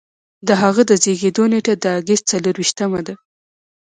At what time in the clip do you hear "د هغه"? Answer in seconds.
0.47-0.81